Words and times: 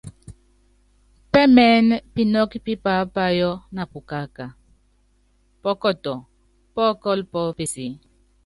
Pɛ́mɛɛ́nɛ 1.31 1.95
pinɔ́kɔ́ 2.13 2.59
pí 2.65 2.73
paápayɔ́ 2.83 3.53
na 3.75 3.83
pukaaka, 3.91 4.45
pɔkɔtɔ, 5.63 6.13
pɔ́kɔ́lɔ 6.73 7.23
pɔ́ 7.31 7.43
peseé. 7.57 7.91